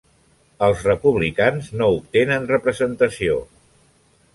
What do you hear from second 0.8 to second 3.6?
Republicans no obtenen representació.